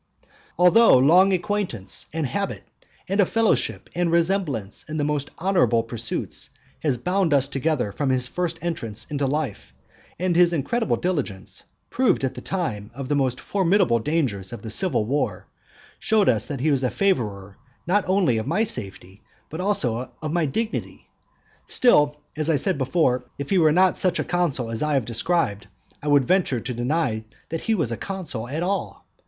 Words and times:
Although 0.57 0.97
long 0.97 1.31
acquaintance, 1.31 2.07
and 2.11 2.25
habit, 2.25 2.63
and 3.07 3.19
a 3.21 3.23
fellowship 3.27 3.87
and 3.93 4.09
resemblance 4.09 4.83
in 4.89 4.97
the 4.97 5.03
most 5.03 5.29
honourable 5.39 5.83
pursuits, 5.83 6.49
has 6.79 6.97
bound 6.97 7.35
us 7.35 7.47
together 7.47 7.91
from 7.91 8.09
his 8.09 8.27
first 8.27 8.57
entrance 8.63 9.05
into 9.11 9.27
life; 9.27 9.75
and 10.17 10.35
his 10.35 10.53
incredible 10.53 10.95
diligence, 10.95 11.65
proved 11.91 12.23
at 12.23 12.33
the 12.33 12.41
time 12.41 12.89
of 12.95 13.09
the 13.09 13.15
most 13.15 13.39
formidable 13.39 13.99
dangers 13.99 14.51
of 14.51 14.63
the 14.63 14.71
civil 14.71 15.05
war, 15.05 15.45
showed 15.99 16.25
that 16.29 16.59
he 16.61 16.71
was 16.71 16.81
a 16.81 16.89
favourer 16.89 17.55
not 17.85 18.03
only 18.09 18.37
of 18.39 18.47
my 18.47 18.63
safety, 18.63 19.21
but 19.51 19.61
also 19.61 20.09
of 20.19 20.33
my 20.33 20.47
dignity; 20.47 21.11
still, 21.67 22.17
as 22.35 22.49
I 22.49 22.55
said 22.55 22.79
before, 22.79 23.25
if 23.37 23.51
he 23.51 23.59
were 23.59 23.71
not 23.71 23.97
such 23.99 24.17
a 24.17 24.23
consul 24.23 24.71
as 24.71 24.81
I 24.81 24.95
have 24.95 25.05
described, 25.05 25.67
I 26.01 26.07
should 26.09 26.25
venture 26.27 26.59
to 26.59 26.73
deny 26.73 27.23
that 27.49 27.61
he 27.61 27.75
was 27.75 27.91
a 27.91 27.97
consul 27.97 28.47
at 28.49 28.63
all. 28.63 29.05